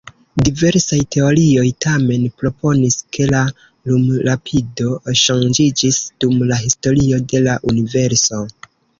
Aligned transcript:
Diversaj 0.47 0.97
teorioj 1.15 1.65
tamen 1.85 2.23
proponis, 2.43 2.95
ke 3.17 3.27
la 3.31 3.41
lumrapido 3.91 4.95
ŝanĝiĝis 5.25 5.99
dum 6.25 6.41
la 6.53 6.57
historio 6.63 7.21
de 7.35 7.43
la 7.49 7.55
universo. 7.73 8.41